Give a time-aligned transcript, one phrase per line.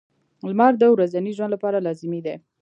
[0.47, 2.35] •لمر د ورځني ژوند لپاره لازمي دی.